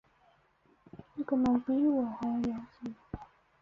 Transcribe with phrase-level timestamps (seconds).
[1.13, 2.51] 那个人比我还瞭
[2.81, 3.19] 解我